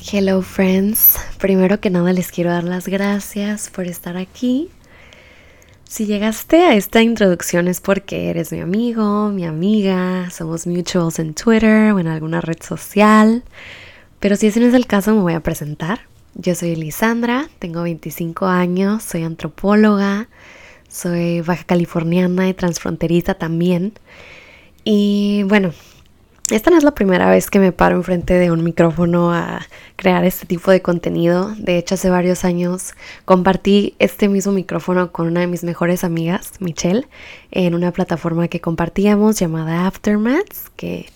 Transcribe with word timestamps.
Hello 0.00 0.42
friends, 0.42 1.18
primero 1.38 1.80
que 1.80 1.90
nada 1.90 2.12
les 2.12 2.30
quiero 2.30 2.50
dar 2.50 2.62
las 2.62 2.86
gracias 2.86 3.68
por 3.68 3.86
estar 3.86 4.16
aquí. 4.16 4.68
Si 5.84 6.06
llegaste 6.06 6.64
a 6.64 6.76
esta 6.76 7.02
introducción 7.02 7.66
es 7.66 7.80
porque 7.80 8.30
eres 8.30 8.52
mi 8.52 8.60
amigo, 8.60 9.28
mi 9.30 9.44
amiga, 9.44 10.30
somos 10.30 10.68
mutuals 10.68 11.18
en 11.18 11.34
Twitter 11.34 11.92
o 11.92 11.98
en 11.98 12.06
alguna 12.06 12.40
red 12.40 12.62
social. 12.62 13.42
Pero 14.20 14.36
si 14.36 14.46
ese 14.46 14.60
no 14.60 14.66
es 14.66 14.74
el 14.74 14.86
caso 14.86 15.14
me 15.14 15.20
voy 15.20 15.34
a 15.34 15.40
presentar. 15.40 16.02
Yo 16.34 16.54
soy 16.54 16.72
Elisandra, 16.72 17.48
tengo 17.58 17.82
25 17.82 18.46
años, 18.46 19.02
soy 19.02 19.24
antropóloga, 19.24 20.28
soy 20.88 21.40
baja 21.40 21.64
californiana 21.64 22.48
y 22.48 22.54
transfronteriza 22.54 23.34
también. 23.34 23.94
Y 24.84 25.42
bueno, 25.42 25.72
esta 26.50 26.70
no 26.70 26.78
es 26.78 26.84
la 26.84 26.94
primera 26.94 27.30
vez 27.30 27.50
que 27.50 27.58
me 27.58 27.72
paro 27.72 27.96
enfrente 27.96 28.34
de 28.34 28.50
un 28.50 28.64
micrófono 28.64 29.32
a 29.32 29.66
crear 29.96 30.24
este 30.24 30.46
tipo 30.46 30.70
de 30.70 30.80
contenido. 30.80 31.54
De 31.58 31.76
hecho, 31.76 31.94
hace 31.94 32.08
varios 32.08 32.44
años 32.44 32.94
compartí 33.24 33.94
este 33.98 34.28
mismo 34.28 34.52
micrófono 34.52 35.12
con 35.12 35.26
una 35.26 35.40
de 35.40 35.46
mis 35.46 35.64
mejores 35.64 36.04
amigas, 36.04 36.52
Michelle, 36.60 37.06
en 37.50 37.74
una 37.74 37.92
plataforma 37.92 38.48
que 38.48 38.60
compartíamos 38.60 39.38
llamada 39.38 39.86
Aftermaths, 39.86 40.70
que 40.76 41.06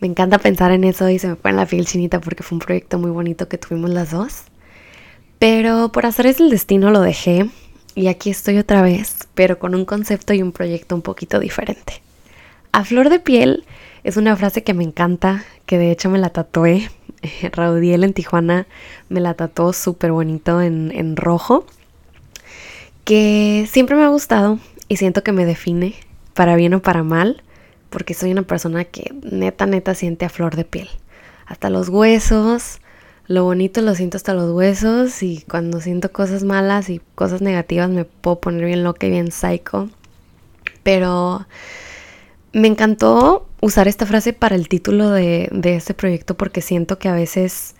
me 0.00 0.06
encanta 0.06 0.38
pensar 0.38 0.70
en 0.70 0.84
eso 0.84 1.08
y 1.08 1.18
se 1.18 1.28
me 1.28 1.36
pone 1.36 1.56
la 1.56 1.66
piel 1.66 1.86
chinita 1.86 2.20
porque 2.20 2.42
fue 2.42 2.56
un 2.56 2.60
proyecto 2.60 2.98
muy 2.98 3.10
bonito 3.10 3.48
que 3.48 3.58
tuvimos 3.58 3.90
las 3.90 4.12
dos. 4.12 4.42
Pero 5.38 5.90
por 5.90 6.06
hacer 6.06 6.26
el 6.26 6.50
destino 6.50 6.90
lo 6.90 7.00
dejé 7.00 7.50
y 7.94 8.06
aquí 8.06 8.30
estoy 8.30 8.58
otra 8.58 8.82
vez, 8.82 9.26
pero 9.34 9.58
con 9.58 9.74
un 9.74 9.84
concepto 9.84 10.32
y 10.32 10.42
un 10.42 10.52
proyecto 10.52 10.94
un 10.94 11.02
poquito 11.02 11.40
diferente. 11.40 12.02
A 12.72 12.84
flor 12.84 13.08
de 13.08 13.18
piel 13.18 13.64
es 14.06 14.16
una 14.16 14.36
frase 14.36 14.62
que 14.62 14.72
me 14.72 14.84
encanta, 14.84 15.44
que 15.66 15.78
de 15.78 15.90
hecho 15.90 16.08
me 16.08 16.20
la 16.20 16.30
tatué. 16.30 16.88
Raudiel 17.52 18.04
en 18.04 18.12
Tijuana 18.12 18.68
me 19.08 19.18
la 19.18 19.34
tatuó 19.34 19.72
súper 19.72 20.12
bonito 20.12 20.62
en, 20.62 20.92
en 20.94 21.16
rojo. 21.16 21.66
Que 23.02 23.66
siempre 23.68 23.96
me 23.96 24.04
ha 24.04 24.08
gustado 24.08 24.60
y 24.86 24.98
siento 24.98 25.24
que 25.24 25.32
me 25.32 25.44
define, 25.44 25.96
para 26.34 26.54
bien 26.54 26.74
o 26.74 26.82
para 26.82 27.02
mal, 27.02 27.42
porque 27.90 28.14
soy 28.14 28.30
una 28.30 28.42
persona 28.42 28.84
que 28.84 29.12
neta, 29.22 29.66
neta 29.66 29.92
siente 29.96 30.24
a 30.24 30.28
flor 30.28 30.54
de 30.54 30.64
piel. 30.64 30.88
Hasta 31.44 31.68
los 31.68 31.88
huesos, 31.88 32.78
lo 33.26 33.42
bonito 33.42 33.82
lo 33.82 33.96
siento 33.96 34.18
hasta 34.18 34.34
los 34.34 34.52
huesos 34.52 35.20
y 35.24 35.44
cuando 35.50 35.80
siento 35.80 36.12
cosas 36.12 36.44
malas 36.44 36.90
y 36.90 37.00
cosas 37.16 37.42
negativas 37.42 37.90
me 37.90 38.04
puedo 38.04 38.38
poner 38.38 38.66
bien 38.66 38.84
loca 38.84 39.08
y 39.08 39.10
bien 39.10 39.32
psycho. 39.32 39.90
Pero 40.84 41.44
me 42.56 42.68
encantó 42.68 43.46
usar 43.60 43.86
esta 43.86 44.06
frase 44.06 44.32
para 44.32 44.56
el 44.56 44.66
título 44.70 45.10
de, 45.10 45.50
este 45.62 45.92
proyecto 45.92 46.38
porque 46.38 46.62
siento 46.62 46.98
que 46.98 47.10
a 47.10 47.12
veces 47.12 47.74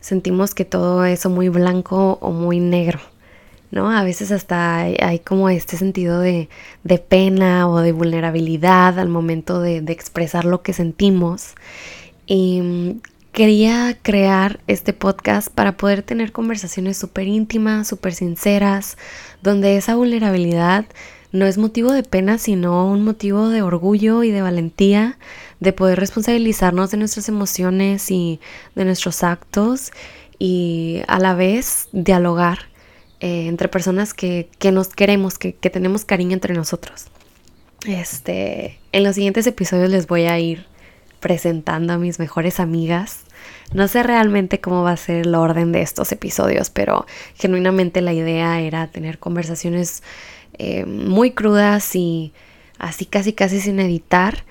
sentimos 0.00 0.54
que 0.54 0.66
todo 0.66 1.06
es 1.06 1.24
muy 1.24 1.48
blanco 1.48 2.18
o 2.20 2.30
muy 2.30 2.60
negro, 2.60 3.00
¿no? 3.70 3.90
A 3.90 4.04
veces 4.04 4.30
hasta 4.30 4.80
hay, 4.80 5.20
como 5.20 5.48
este 5.48 5.78
sentido 5.78 6.20
de, 6.20 6.50
pena 7.08 7.70
o 7.70 7.78
de 7.80 7.92
vulnerabilidad 7.92 8.98
al 8.98 9.08
momento 9.08 9.62
de, 9.62 9.80
de 9.80 9.94
expresar 9.94 10.44
lo 10.44 10.60
que 10.60 10.74
sentimos. 10.74 11.54
Y 12.26 12.60
mm, 12.60 13.00
quería 13.32 13.96
crear 14.02 14.60
este 14.66 14.92
podcast 14.92 15.48
para 15.48 15.78
poder 15.78 16.02
tener 16.02 16.32
conversaciones 16.32 16.98
súper 16.98 17.28
íntimas, 17.28 17.88
súper 17.88 18.12
sinceras, 18.12 18.98
donde 19.42 19.78
esa 19.78 19.94
vulnerabilidad 19.94 20.84
no 21.32 21.46
es 21.46 21.58
motivo 21.58 21.92
de 21.92 22.02
pena, 22.02 22.38
sino 22.38 22.90
un 22.90 23.04
motivo 23.04 23.48
de 23.48 23.62
orgullo 23.62 24.22
y 24.22 24.30
de 24.30 24.42
valentía, 24.42 25.18
de 25.60 25.72
poder 25.72 25.98
responsabilizarnos 25.98 26.90
de 26.90 26.96
nuestras 26.96 27.28
emociones 27.28 28.10
y 28.10 28.40
de 28.74 28.84
nuestros 28.84 29.22
actos 29.22 29.92
y 30.38 31.02
a 31.08 31.18
la 31.18 31.34
vez 31.34 31.88
dialogar 31.92 32.68
eh, 33.20 33.46
entre 33.48 33.68
personas 33.68 34.14
que, 34.14 34.48
nos 34.72 34.88
queremos, 34.88 35.38
que, 35.38 35.54
que, 35.54 35.70
tenemos 35.70 36.04
cariño 36.04 36.34
entre 36.34 36.54
nosotros. 36.54 37.06
Este, 37.86 38.78
en 38.92 39.04
los 39.04 39.14
siguientes 39.14 39.46
episodios 39.46 39.90
les 39.90 40.06
voy 40.06 40.24
a 40.24 40.38
ir 40.38 40.66
presentando 41.20 41.92
a 41.92 41.98
mis 41.98 42.18
mejores 42.18 42.60
amigas. 42.60 43.24
No 43.72 43.88
sé 43.88 44.02
realmente 44.02 44.60
cómo 44.60 44.82
va 44.82 44.92
a 44.92 44.96
ser 44.96 45.26
el 45.26 45.34
orden 45.34 45.72
de 45.72 45.82
estos 45.82 46.12
episodios, 46.12 46.70
pero 46.70 47.06
genuinamente 47.34 48.00
la 48.00 48.12
idea 48.12 48.60
era 48.60 48.86
tener 48.86 49.18
conversaciones 49.18 50.02
eh, 50.54 50.84
muy 50.84 51.32
crudas 51.32 51.94
y 51.94 52.32
así 52.78 53.06
casi 53.06 53.32
casi 53.32 53.60
sin 53.60 53.80
editar 53.80 54.44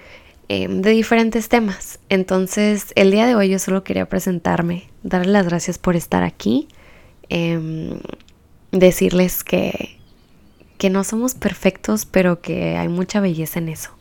eh, 0.50 0.68
de 0.69 0.91
diferentes 0.91 1.50
temas. 1.50 2.00
Entonces 2.09 2.94
el 2.96 3.12
día 3.12 3.25
de 3.25 3.35
hoy 3.35 3.50
yo 3.50 3.59
solo 3.59 3.84
quería 3.84 4.08
presentarme, 4.08 4.90
darles 5.03 5.31
las 5.31 5.47
gracias 5.47 5.78
por 5.78 5.96
estar 5.96 6.24
aquí, 6.24 6.68
em, 7.30 8.00
decirles 8.72 9.44
que, 9.44 9.97
que 10.78 10.90
no 10.90 11.03
somos 11.03 11.35
perfectos, 11.35 12.06
pero 12.06 12.41
que 12.41 12.78
hay 12.78 12.88
mucha 12.88 13.19
belleza 13.19 13.59
en 13.59 13.69
eso. 13.69 13.91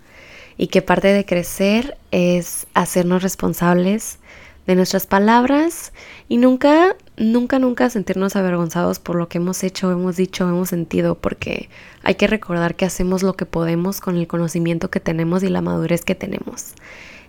Y 0.59 0.69
que 0.69 0.83
parte 0.83 1.09
de 1.09 1.25
crecer 1.25 1.99
es 2.11 2.67
hacernos 2.75 3.23
responsables 3.23 4.19
de 4.67 4.75
nuestras 4.75 5.07
palabras 5.07 5.93
y 6.29 6.39
nunca, 6.39 6.97
nunca, 7.17 7.59
nunca 7.59 7.91
sentirnos 7.91 8.37
avergonzados 8.37 8.99
por 8.99 9.17
lo 9.17 9.29
que 9.29 9.39
hemos 9.39 9.63
hecho, 9.65 9.91
hemos 9.91 10.17
dicho, 10.17 10.49
hemos 10.49 10.69
sentido, 10.69 11.17
porque 11.17 11.69
hay 12.03 12.15
que 12.17 12.27
recordar 12.27 12.75
que 12.75 12.85
hacemos 12.85 13.23
lo 13.23 13.35
que 13.35 13.47
podemos 13.47 14.01
con 14.01 14.17
el 14.17 14.27
conocimiento 14.27 14.91
que 14.91 15.01
tenemos 15.01 15.43
y 15.43 15.49
la 15.49 15.63
madurez 15.63 16.05
que 16.05 16.15
tenemos. 16.15 16.75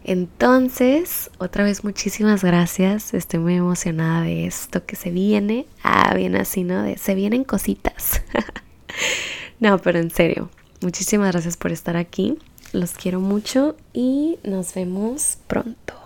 Entonces, 0.03 1.29
otra 1.37 1.65
vez 1.65 1.83
muchísimas 1.83 2.43
gracias. 2.43 3.13
Estoy 3.13 3.39
muy 3.39 3.55
emocionada 3.55 4.21
de 4.21 4.45
esto 4.45 4.85
que 4.85 4.95
se 4.95 5.11
viene. 5.11 5.65
Ah, 5.83 6.13
bien 6.15 6.35
así, 6.37 6.63
¿no? 6.63 6.81
De 6.83 6.97
se 6.97 7.13
vienen 7.13 7.43
cositas. 7.43 8.21
no, 9.59 9.77
pero 9.79 9.99
en 9.99 10.09
serio, 10.09 10.49
muchísimas 10.81 11.31
gracias 11.33 11.57
por 11.57 11.73
estar 11.73 11.97
aquí. 11.97 12.37
Los 12.71 12.91
quiero 12.93 13.19
mucho 13.19 13.75
y 13.91 14.39
nos 14.43 14.73
vemos 14.73 15.39
pronto. 15.47 15.96